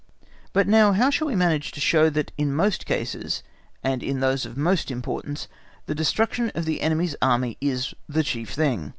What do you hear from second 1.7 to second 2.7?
to show that in